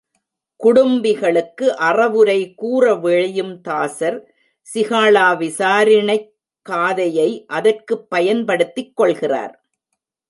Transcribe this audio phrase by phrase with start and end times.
[0.63, 4.33] குடும்பிகளுக்கு அறவுரை கூறவிழையும் தாசர்
[4.73, 6.29] சிகாளா விசாரிணைக்
[6.61, 9.65] காதை யை அதற்குப் பயன்படுத்திக் கொள்கிறார்.